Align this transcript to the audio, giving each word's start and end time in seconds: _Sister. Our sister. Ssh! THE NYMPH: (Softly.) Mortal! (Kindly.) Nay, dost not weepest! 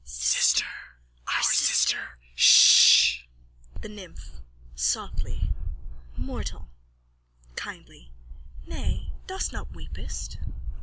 _Sister. 0.07 0.65
Our 1.27 1.43
sister. 1.43 2.17
Ssh! 2.35 3.23
THE 3.81 3.87
NYMPH: 3.89 4.41
(Softly.) 4.73 5.51
Mortal! 6.17 6.69
(Kindly.) 7.55 8.11
Nay, 8.65 9.13
dost 9.27 9.53
not 9.53 9.73
weepest! 9.75 10.39